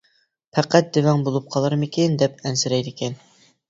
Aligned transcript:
پەقەت 0.57 0.89
دېۋەڭ 0.97 1.23
بولۇپ 1.29 1.53
قالارمىكىن 1.53 2.19
دەپ 2.25 2.45
ئەنسىرەيدىكەن. 2.47 3.25